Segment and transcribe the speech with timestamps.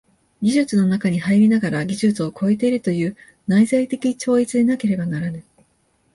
[0.41, 3.15] 技術の中に入りながら技術を超えているという
[3.45, 5.43] 内在的超越でなければならぬ。